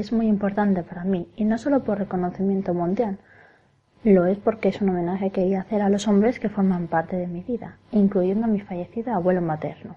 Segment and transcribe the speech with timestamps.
[0.00, 3.18] es muy importante para mí y no solo por reconocimiento mundial,
[4.04, 7.16] lo es porque es un homenaje que quería hacer a los hombres que forman parte
[7.16, 9.96] de mi vida, incluyendo a mi fallecido abuelo materno.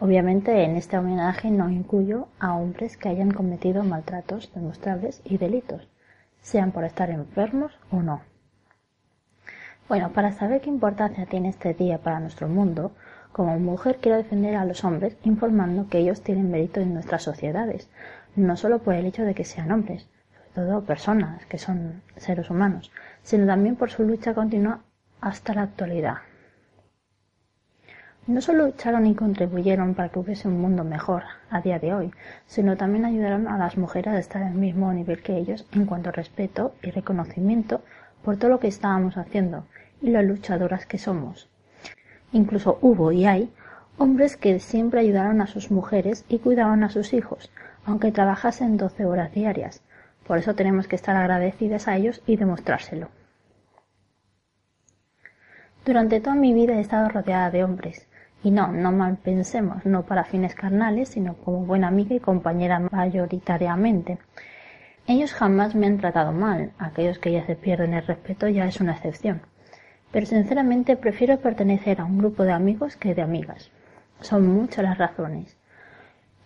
[0.00, 5.88] Obviamente en este homenaje no incluyo a hombres que hayan cometido maltratos demostrables y delitos,
[6.40, 8.22] sean por estar enfermos o no.
[9.88, 12.92] Bueno, para saber qué importancia tiene este día para nuestro mundo,
[13.32, 17.88] como mujer quiero defender a los hombres informando que ellos tienen mérito en nuestras sociedades,
[18.36, 20.08] no solo por el hecho de que sean hombres,
[20.54, 22.90] sobre todo personas que son seres humanos,
[23.22, 24.80] sino también por su lucha continua
[25.20, 26.18] hasta la actualidad.
[28.26, 32.12] No solo lucharon y contribuyeron para que hubiese un mundo mejor a día de hoy,
[32.46, 36.10] sino también ayudaron a las mujeres a estar al mismo nivel que ellos en cuanto
[36.10, 37.82] a respeto y reconocimiento
[38.22, 39.66] por todo lo que estábamos haciendo
[40.00, 41.48] y las luchadoras que somos.
[42.30, 43.52] Incluso hubo y hay
[43.98, 47.50] hombres que siempre ayudaron a sus mujeres y cuidaban a sus hijos,
[47.84, 49.82] aunque trabajasen doce horas diarias.
[50.26, 53.08] Por eso tenemos que estar agradecidas a ellos y demostrárselo.
[55.84, 58.06] Durante toda mi vida he estado rodeada de hombres,
[58.44, 62.78] y no, no mal pensemos, no para fines carnales, sino como buena amiga y compañera
[62.78, 64.18] mayoritariamente.
[65.06, 68.80] Ellos jamás me han tratado mal, aquellos que ya se pierden el respeto ya es
[68.80, 69.42] una excepción.
[70.12, 73.70] Pero sinceramente prefiero pertenecer a un grupo de amigos que de amigas.
[74.20, 75.56] Son muchas las razones.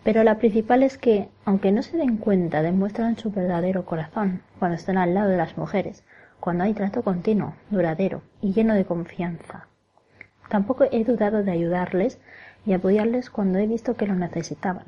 [0.07, 4.77] Pero la principal es que, aunque no se den cuenta, demuestran su verdadero corazón cuando
[4.77, 6.05] están al lado de las mujeres,
[6.39, 9.67] cuando hay trato continuo, duradero y lleno de confianza.
[10.47, 12.21] Tampoco he dudado de ayudarles
[12.65, 14.85] y apoyarles cuando he visto que lo necesitaban.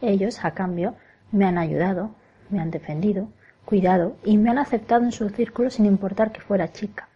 [0.00, 0.94] Ellos, a cambio,
[1.32, 2.10] me han ayudado,
[2.48, 3.26] me han defendido,
[3.64, 7.08] cuidado y me han aceptado en su círculo sin importar que fuera chica.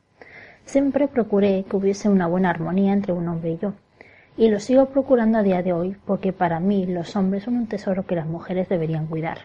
[0.64, 3.74] Siempre procuré que hubiese una buena armonía entre un hombre y yo,
[4.40, 7.66] y lo sigo procurando a día de hoy porque para mí los hombres son un
[7.66, 9.40] tesoro que las mujeres deberían cuidar.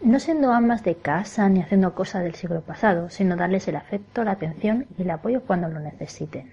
[0.00, 4.22] No siendo amas de casa ni haciendo cosas del siglo pasado, sino darles el afecto,
[4.22, 6.52] la atención y el apoyo cuando lo necesiten.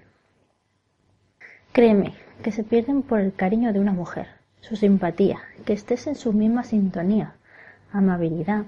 [1.70, 4.26] Créeme que se pierden por el cariño de una mujer,
[4.60, 7.34] su simpatía, que estés en su misma sintonía,
[7.92, 8.64] amabilidad,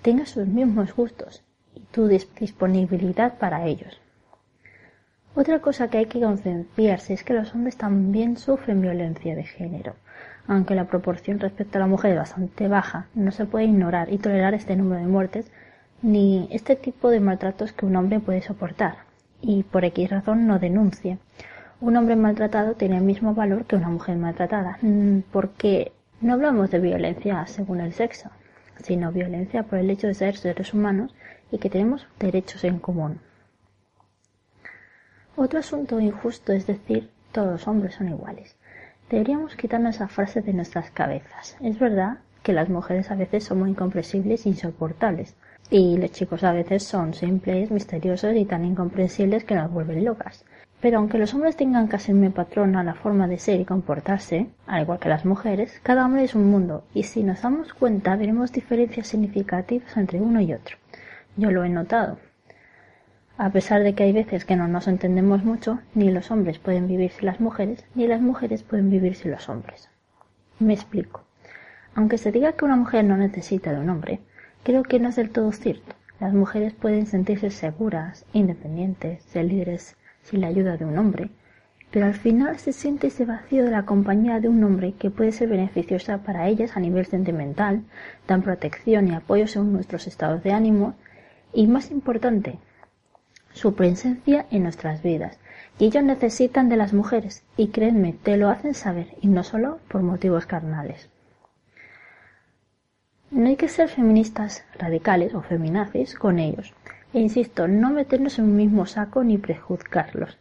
[0.00, 1.44] tenga sus mismos gustos
[1.74, 4.01] y tu disponibilidad para ellos.
[5.34, 9.94] Otra cosa que hay que concienciarse es que los hombres también sufren violencia de género.
[10.46, 14.18] Aunque la proporción respecto a la mujer es bastante baja, no se puede ignorar y
[14.18, 15.50] tolerar este número de muertes
[16.02, 18.96] ni este tipo de maltratos que un hombre puede soportar
[19.40, 21.16] y por X razón no denuncie.
[21.80, 26.70] Un hombre maltratado tiene el mismo valor que una mujer maltratada, mm, porque no hablamos
[26.70, 28.30] de violencia según el sexo,
[28.82, 31.14] sino violencia por el hecho de ser seres humanos
[31.50, 33.18] y que tenemos derechos en común.
[35.34, 38.54] Otro asunto injusto es decir, todos los hombres son iguales.
[39.08, 41.56] Deberíamos quitarnos esa frase de nuestras cabezas.
[41.60, 45.34] Es verdad que las mujeres a veces somos incomprensibles e insoportables,
[45.70, 50.44] y los chicos a veces son simples, misteriosos y tan incomprensibles que nos vuelven locas.
[50.82, 54.82] Pero aunque los hombres tengan casi mi patrona la forma de ser y comportarse, al
[54.82, 58.52] igual que las mujeres, cada hombre es un mundo, y si nos damos cuenta veremos
[58.52, 60.76] diferencias significativas entre uno y otro.
[61.36, 62.18] Yo lo he notado.
[63.38, 66.86] A pesar de que hay veces que no nos entendemos mucho, ni los hombres pueden
[66.86, 69.88] vivir sin las mujeres, ni las mujeres pueden vivir sin los hombres.
[70.58, 71.24] Me explico.
[71.94, 74.20] Aunque se diga que una mujer no necesita de un hombre,
[74.62, 75.94] creo que no es del todo cierto.
[76.20, 81.30] Las mujeres pueden sentirse seguras, independientes, ser líderes sin la ayuda de un hombre,
[81.90, 85.32] pero al final se siente ese vacío de la compañía de un hombre que puede
[85.32, 87.82] ser beneficiosa para ellas a nivel sentimental,
[88.28, 90.94] dan protección y apoyo según nuestros estados de ánimo,
[91.52, 92.58] y más importante,
[93.52, 95.38] su presencia en nuestras vidas.
[95.78, 99.78] Y ellos necesitan de las mujeres, y créanme, te lo hacen saber, y no solo
[99.88, 101.08] por motivos carnales.
[103.30, 106.74] No hay que ser feministas radicales o feminazis con ellos.
[107.14, 110.38] E insisto, no meternos en un mismo saco ni prejuzgarlos.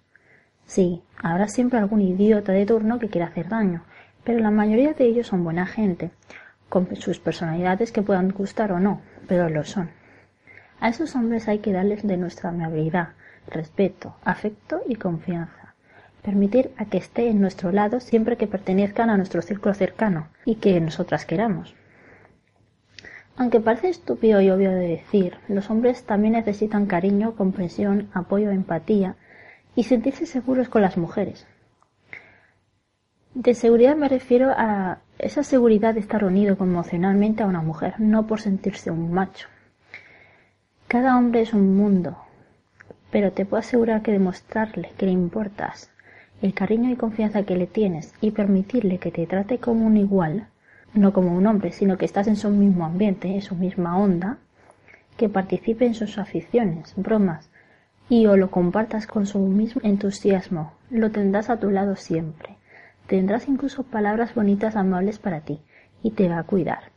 [0.65, 3.83] Sí, habrá siempre algún idiota de turno que quiera hacer daño,
[4.23, 6.11] pero la mayoría de ellos son buena gente,
[6.69, 9.89] con sus personalidades que puedan gustar o no, pero lo son.
[10.81, 13.09] A esos hombres hay que darles de nuestra amabilidad,
[13.47, 15.75] respeto, afecto y confianza.
[16.23, 20.55] Permitir a que esté en nuestro lado siempre que pertenezcan a nuestro círculo cercano y
[20.55, 21.75] que nosotras queramos.
[23.37, 29.17] Aunque parece estúpido y obvio de decir, los hombres también necesitan cariño, comprensión, apoyo, empatía
[29.75, 31.45] y sentirse seguros con las mujeres.
[33.35, 38.25] De seguridad me refiero a esa seguridad de estar unido emocionalmente a una mujer, no
[38.25, 39.47] por sentirse un macho.
[40.91, 42.17] Cada hombre es un mundo,
[43.11, 45.89] pero te puedo asegurar que demostrarle que le importas,
[46.41, 50.47] el cariño y confianza que le tienes y permitirle que te trate como un igual,
[50.93, 54.39] no como un hombre, sino que estás en su mismo ambiente, en su misma onda,
[55.15, 57.49] que participe en sus aficiones, bromas,
[58.09, 62.57] y o lo compartas con su mismo entusiasmo, lo tendrás a tu lado siempre.
[63.07, 65.61] Tendrás incluso palabras bonitas amables para ti,
[66.03, 66.91] y te va a cuidar.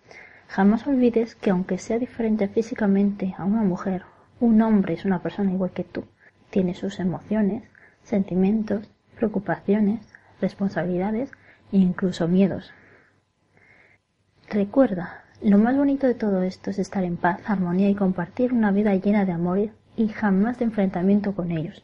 [0.49, 4.02] Jamás olvides que aunque sea diferente físicamente a una mujer,
[4.41, 6.05] un hombre es una persona igual que tú.
[6.50, 7.64] Tiene sus emociones,
[8.02, 10.00] sentimientos, preocupaciones,
[10.41, 11.31] responsabilidades
[11.73, 12.73] e incluso miedos.
[14.49, 18.70] Recuerda, lo más bonito de todo esto es estar en paz, armonía y compartir una
[18.70, 21.82] vida llena de amor y jamás de enfrentamiento con ellos.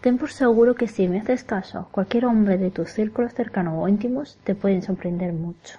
[0.00, 3.88] Ten por seguro que si me haces caso, cualquier hombre de tu círculo cercano o
[3.88, 5.78] íntimos te pueden sorprender mucho.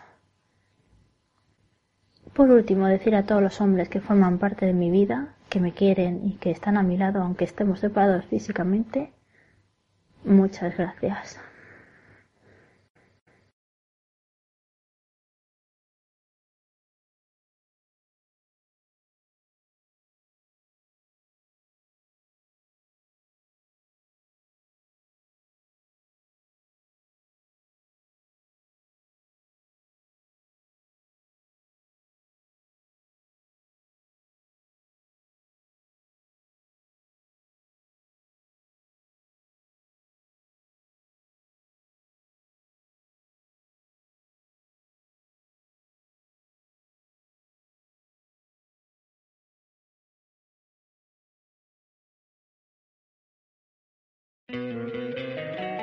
[2.33, 5.73] Por último, decir a todos los hombres que forman parte de mi vida, que me
[5.73, 9.13] quieren y que están a mi lado aunque estemos separados físicamente,
[10.23, 11.39] muchas gracias.